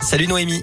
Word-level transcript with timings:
Salut 0.00 0.26
Noémie. 0.26 0.62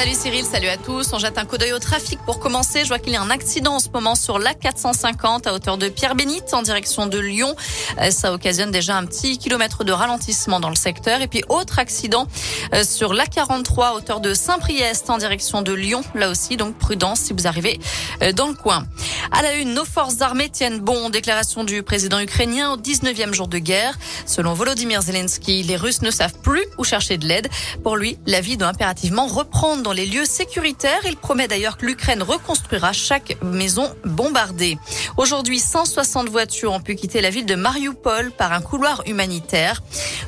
Salut 0.00 0.14
Cyril, 0.14 0.46
salut 0.46 0.68
à 0.68 0.78
tous. 0.78 1.12
On 1.12 1.18
jette 1.18 1.36
un 1.36 1.44
coup 1.44 1.58
d'œil 1.58 1.74
au 1.74 1.78
trafic 1.78 2.18
pour 2.24 2.40
commencer. 2.40 2.84
Je 2.84 2.88
vois 2.88 2.98
qu'il 2.98 3.12
y 3.12 3.16
a 3.16 3.20
un 3.20 3.28
accident 3.28 3.74
en 3.74 3.78
ce 3.80 3.90
moment 3.90 4.14
sur 4.14 4.38
la 4.38 4.54
450 4.54 5.46
à 5.46 5.52
hauteur 5.52 5.76
de 5.76 5.90
Pierre-Bénite 5.90 6.54
en 6.54 6.62
direction 6.62 7.06
de 7.06 7.18
Lyon. 7.18 7.54
Euh, 8.00 8.10
ça 8.10 8.32
occasionne 8.32 8.70
déjà 8.70 8.96
un 8.96 9.04
petit 9.04 9.36
kilomètre 9.36 9.84
de 9.84 9.92
ralentissement 9.92 10.58
dans 10.58 10.70
le 10.70 10.74
secteur. 10.74 11.20
Et 11.20 11.28
puis 11.28 11.44
autre 11.50 11.78
accident 11.78 12.26
euh, 12.72 12.82
sur 12.82 13.12
la 13.12 13.26
43 13.26 13.88
à 13.88 13.92
hauteur 13.92 14.20
de 14.20 14.32
Saint-Priest 14.32 15.10
en 15.10 15.18
direction 15.18 15.60
de 15.60 15.74
Lyon. 15.74 16.00
Là 16.14 16.30
aussi, 16.30 16.56
donc 16.56 16.78
prudence 16.78 17.20
si 17.20 17.34
vous 17.34 17.46
arrivez 17.46 17.78
euh, 18.22 18.32
dans 18.32 18.48
le 18.48 18.54
coin. 18.54 18.86
À 19.32 19.42
la 19.42 19.52
une, 19.52 19.74
nos 19.74 19.84
forces 19.84 20.22
armées 20.22 20.48
tiennent 20.48 20.80
bon. 20.80 21.10
Déclaration 21.10 21.62
du 21.62 21.82
président 21.82 22.20
ukrainien 22.20 22.72
au 22.72 22.78
19e 22.78 23.34
jour 23.34 23.48
de 23.48 23.58
guerre. 23.58 23.98
Selon 24.24 24.54
Volodymyr 24.54 25.02
Zelensky, 25.02 25.62
les 25.62 25.76
Russes 25.76 26.00
ne 26.00 26.10
savent 26.10 26.38
plus 26.42 26.64
où 26.78 26.84
chercher 26.84 27.18
de 27.18 27.26
l'aide. 27.26 27.50
Pour 27.82 27.98
lui, 27.98 28.16
la 28.24 28.40
vie 28.40 28.56
doit 28.56 28.68
impérativement 28.68 29.26
reprendre 29.26 29.89
dans 29.90 29.94
les 29.94 30.06
lieux 30.06 30.24
sécuritaires. 30.24 31.00
Il 31.04 31.16
promet 31.16 31.48
d'ailleurs 31.48 31.76
que 31.76 31.84
l'Ukraine 31.84 32.22
reconstruira 32.22 32.92
chaque 32.92 33.36
maison 33.42 33.92
bombardée. 34.04 34.78
Aujourd'hui, 35.16 35.58
160 35.58 36.28
voitures 36.28 36.70
ont 36.70 36.78
pu 36.78 36.94
quitter 36.94 37.20
la 37.20 37.30
ville 37.30 37.44
de 37.44 37.56
Mariupol 37.56 38.30
par 38.30 38.52
un 38.52 38.60
couloir 38.60 39.02
humanitaire. 39.06 39.82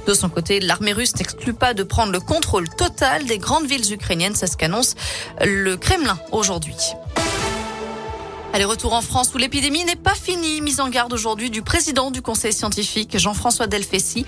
De 0.08 0.14
son 0.14 0.28
côté, 0.28 0.58
l'armée 0.58 0.92
russe 0.92 1.14
n'exclut 1.14 1.54
pas 1.54 1.74
de 1.74 1.84
prendre 1.84 2.10
le 2.10 2.18
contrôle 2.18 2.68
total 2.70 3.24
des 3.24 3.38
grandes 3.38 3.66
villes 3.66 3.92
ukrainiennes. 3.92 4.34
C'est 4.34 4.48
ce 4.48 4.56
qu'annonce 4.56 4.96
le 5.40 5.76
Kremlin 5.76 6.18
aujourd'hui. 6.32 6.74
Allez, 8.54 8.66
retour 8.66 8.92
en 8.92 9.00
France 9.00 9.32
où 9.34 9.38
l'épidémie 9.38 9.82
n'est 9.86 9.96
pas 9.96 10.14
finie. 10.14 10.60
Mise 10.60 10.78
en 10.80 10.90
garde 10.90 11.14
aujourd'hui 11.14 11.48
du 11.48 11.62
président 11.62 12.10
du 12.10 12.20
conseil 12.20 12.52
scientifique, 12.52 13.16
Jean-François 13.16 13.66
Delfrécy. 13.66 14.26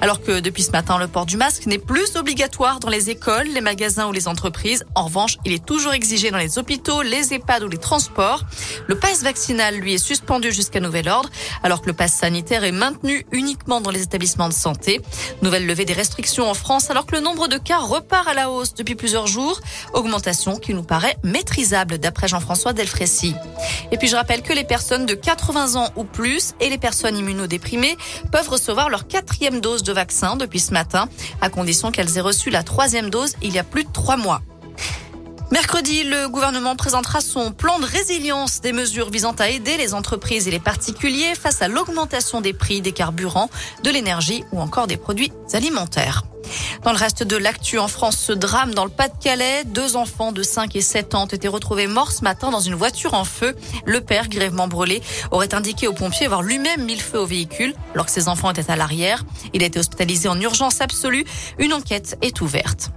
Alors 0.00 0.20
que 0.20 0.40
depuis 0.40 0.64
ce 0.64 0.72
matin, 0.72 0.98
le 0.98 1.06
port 1.06 1.24
du 1.24 1.36
masque 1.36 1.66
n'est 1.66 1.78
plus 1.78 2.16
obligatoire 2.16 2.80
dans 2.80 2.88
les 2.88 3.10
écoles, 3.10 3.46
les 3.46 3.60
magasins 3.60 4.08
ou 4.08 4.12
les 4.12 4.26
entreprises. 4.26 4.84
En 4.96 5.04
revanche, 5.04 5.36
il 5.44 5.52
est 5.52 5.64
toujours 5.64 5.92
exigé 5.92 6.32
dans 6.32 6.38
les 6.38 6.58
hôpitaux, 6.58 7.02
les 7.02 7.32
EHPAD 7.32 7.62
ou 7.62 7.68
les 7.68 7.78
transports. 7.78 8.42
Le 8.88 8.96
passe 8.96 9.22
vaccinal, 9.22 9.76
lui, 9.76 9.94
est 9.94 9.98
suspendu 9.98 10.50
jusqu'à 10.50 10.80
nouvel 10.80 11.08
ordre, 11.08 11.30
alors 11.62 11.82
que 11.82 11.86
le 11.86 11.92
passe 11.92 12.14
sanitaire 12.14 12.64
est 12.64 12.72
maintenu 12.72 13.24
uniquement 13.30 13.80
dans 13.80 13.92
les 13.92 14.02
établissements 14.02 14.48
de 14.48 14.54
santé. 14.54 15.00
Nouvelle 15.40 15.66
levée 15.66 15.84
des 15.84 15.92
restrictions 15.92 16.50
en 16.50 16.54
France, 16.54 16.90
alors 16.90 17.06
que 17.06 17.14
le 17.14 17.20
nombre 17.20 17.46
de 17.46 17.58
cas 17.58 17.78
repart 17.78 18.26
à 18.26 18.34
la 18.34 18.50
hausse 18.50 18.74
depuis 18.74 18.96
plusieurs 18.96 19.28
jours. 19.28 19.60
Augmentation 19.92 20.56
qui 20.56 20.74
nous 20.74 20.82
paraît 20.82 21.16
maîtrisable, 21.22 21.98
d'après 21.98 22.26
Jean-François 22.26 22.72
Delfrécy. 22.72 23.03
Et 23.90 23.98
puis 23.98 24.08
je 24.08 24.16
rappelle 24.16 24.42
que 24.42 24.52
les 24.52 24.64
personnes 24.64 25.06
de 25.06 25.14
80 25.14 25.76
ans 25.76 25.90
ou 25.96 26.04
plus 26.04 26.54
et 26.60 26.68
les 26.68 26.78
personnes 26.78 27.16
immunodéprimées 27.16 27.96
peuvent 28.32 28.48
recevoir 28.48 28.88
leur 28.88 29.06
quatrième 29.06 29.60
dose 29.60 29.82
de 29.82 29.92
vaccin 29.92 30.36
depuis 30.36 30.60
ce 30.60 30.72
matin, 30.72 31.08
à 31.40 31.50
condition 31.50 31.90
qu'elles 31.90 32.18
aient 32.18 32.22
reçu 32.22 32.50
la 32.50 32.62
troisième 32.62 33.10
dose 33.10 33.34
il 33.42 33.52
y 33.52 33.58
a 33.58 33.64
plus 33.64 33.84
de 33.84 33.92
trois 33.92 34.16
mois. 34.16 34.40
Mercredi, 35.50 36.02
le 36.02 36.28
gouvernement 36.28 36.74
présentera 36.74 37.20
son 37.20 37.52
plan 37.52 37.78
de 37.78 37.84
résilience 37.84 38.60
des 38.60 38.72
mesures 38.72 39.10
visant 39.10 39.34
à 39.38 39.48
aider 39.48 39.76
les 39.76 39.94
entreprises 39.94 40.48
et 40.48 40.50
les 40.50 40.58
particuliers 40.58 41.34
face 41.34 41.62
à 41.62 41.68
l'augmentation 41.68 42.40
des 42.40 42.52
prix 42.52 42.80
des 42.80 42.92
carburants, 42.92 43.50
de 43.84 43.90
l'énergie 43.90 44.44
ou 44.52 44.60
encore 44.60 44.88
des 44.88 44.96
produits 44.96 45.32
alimentaires. 45.52 46.24
Dans 46.84 46.92
le 46.92 46.98
reste 46.98 47.22
de 47.22 47.38
l'actu 47.38 47.78
en 47.78 47.88
France, 47.88 48.18
ce 48.18 48.32
drame 48.32 48.74
dans 48.74 48.84
le 48.84 48.90
Pas-de-Calais, 48.90 49.64
deux 49.64 49.96
enfants 49.96 50.32
de 50.32 50.42
5 50.42 50.76
et 50.76 50.82
7 50.82 51.14
ans 51.14 51.22
ont 51.22 51.26
été 51.26 51.48
retrouvés 51.48 51.86
morts 51.86 52.12
ce 52.12 52.22
matin 52.22 52.50
dans 52.50 52.60
une 52.60 52.74
voiture 52.74 53.14
en 53.14 53.24
feu. 53.24 53.56
Le 53.86 54.02
père, 54.02 54.28
grièvement 54.28 54.68
brûlé, 54.68 55.02
aurait 55.30 55.54
indiqué 55.54 55.88
aux 55.88 55.94
pompiers 55.94 56.26
avoir 56.26 56.42
lui-même 56.42 56.84
mis 56.84 56.96
le 56.96 57.00
feu 57.00 57.18
au 57.18 57.24
véhicule 57.24 57.72
alors 57.94 58.04
que 58.04 58.12
ses 58.12 58.28
enfants 58.28 58.50
étaient 58.50 58.70
à 58.70 58.76
l'arrière. 58.76 59.24
Il 59.54 59.62
a 59.62 59.66
été 59.66 59.78
hospitalisé 59.78 60.28
en 60.28 60.38
urgence 60.38 60.82
absolue. 60.82 61.24
Une 61.58 61.72
enquête 61.72 62.18
est 62.20 62.42
ouverte. 62.42 62.90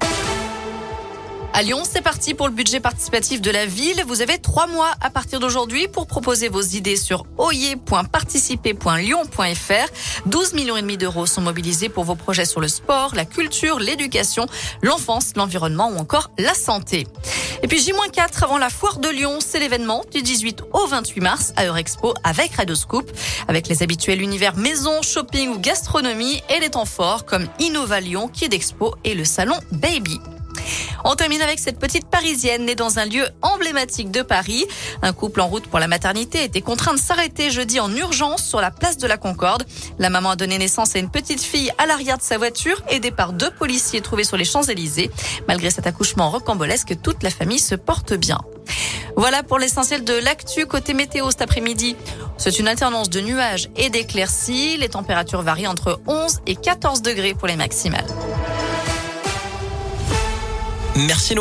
À 1.57 1.63
Lyon, 1.63 1.81
c'est 1.91 2.03
parti 2.03 2.35
pour 2.35 2.47
le 2.47 2.53
budget 2.53 2.79
participatif 2.79 3.41
de 3.41 3.49
la 3.49 3.65
ville. 3.65 4.03
Vous 4.05 4.21
avez 4.21 4.37
trois 4.37 4.67
mois 4.67 4.91
à 5.01 5.09
partir 5.09 5.39
d'aujourd'hui 5.39 5.87
pour 5.87 6.05
proposer 6.05 6.49
vos 6.49 6.61
idées 6.61 6.95
sur 6.95 7.25
oyer.participer.lyon.fr. 7.39 10.27
12 10.27 10.53
millions 10.53 10.77
et 10.77 10.83
demi 10.83 10.97
d'euros 10.97 11.25
sont 11.25 11.41
mobilisés 11.41 11.89
pour 11.89 12.03
vos 12.03 12.13
projets 12.13 12.45
sur 12.45 12.61
le 12.61 12.67
sport, 12.67 13.15
la 13.15 13.25
culture, 13.25 13.79
l'éducation, 13.79 14.45
l'enfance, 14.83 15.31
l'environnement 15.35 15.89
ou 15.89 15.97
encore 15.97 16.29
la 16.37 16.53
santé. 16.53 17.07
Et 17.63 17.67
puis 17.67 17.79
J-4 17.79 18.43
avant 18.43 18.59
la 18.59 18.69
foire 18.69 18.99
de 18.99 19.09
Lyon, 19.09 19.39
c'est 19.39 19.59
l'événement 19.59 20.05
du 20.13 20.21
18 20.21 20.61
au 20.73 20.85
28 20.85 21.21
mars 21.21 21.53
à 21.55 21.65
Eurexpo 21.65 22.13
avec 22.23 22.53
Radioscoop, 22.53 23.11
avec 23.47 23.67
les 23.67 23.81
habituels 23.81 24.21
univers 24.21 24.55
maison, 24.55 25.01
shopping 25.01 25.49
ou 25.49 25.57
gastronomie 25.57 26.39
et 26.55 26.59
les 26.59 26.69
temps 26.69 26.85
forts 26.85 27.25
comme 27.25 27.47
Innova 27.57 27.99
Lyon, 27.99 28.27
Kid 28.27 28.53
Expo 28.53 28.93
et 29.03 29.15
le 29.15 29.25
salon 29.25 29.55
Baby. 29.71 30.21
On 31.03 31.15
termine 31.15 31.41
avec 31.41 31.59
cette 31.59 31.79
petite 31.79 32.07
parisienne 32.07 32.65
née 32.65 32.75
dans 32.75 32.99
un 32.99 33.05
lieu 33.05 33.27
emblématique 33.41 34.11
de 34.11 34.21
Paris. 34.21 34.65
Un 35.01 35.13
couple 35.13 35.41
en 35.41 35.47
route 35.47 35.67
pour 35.67 35.79
la 35.79 35.87
maternité 35.87 36.43
était 36.43 36.61
contraint 36.61 36.93
de 36.93 36.99
s'arrêter 36.99 37.51
jeudi 37.51 37.79
en 37.79 37.93
urgence 37.95 38.43
sur 38.43 38.61
la 38.61 38.71
place 38.71 38.97
de 38.97 39.07
la 39.07 39.17
Concorde. 39.17 39.65
La 39.99 40.09
maman 40.09 40.31
a 40.31 40.35
donné 40.35 40.57
naissance 40.57 40.95
à 40.95 40.99
une 40.99 41.09
petite 41.09 41.41
fille 41.41 41.71
à 41.77 41.85
l'arrière 41.85 42.17
de 42.17 42.23
sa 42.23 42.37
voiture, 42.37 42.81
aidée 42.89 43.11
par 43.11 43.33
deux 43.33 43.51
policiers 43.51 44.01
trouvés 44.01 44.23
sur 44.23 44.37
les 44.37 44.45
Champs-Élysées. 44.45 45.11
Malgré 45.47 45.69
cet 45.69 45.87
accouchement 45.87 46.29
rocambolesque, 46.29 47.01
toute 47.01 47.23
la 47.23 47.29
famille 47.29 47.59
se 47.59 47.75
porte 47.75 48.13
bien. 48.13 48.39
Voilà 49.15 49.41
pour 49.43 49.57
l'essentiel 49.57 50.03
de 50.03 50.13
l'actu 50.13 50.65
côté 50.65 50.93
météo 50.93 51.31
cet 51.31 51.41
après-midi. 51.41 51.95
C'est 52.37 52.59
une 52.59 52.67
alternance 52.67 53.09
de 53.09 53.19
nuages 53.19 53.69
et 53.75 53.89
d'éclaircies. 53.89 54.77
Les 54.77 54.89
températures 54.89 55.41
varient 55.41 55.67
entre 55.67 55.99
11 56.05 56.41
et 56.45 56.55
14 56.55 57.01
degrés 57.01 57.33
pour 57.33 57.47
les 57.47 57.55
maximales. 57.55 58.05
Merci. 60.97 61.35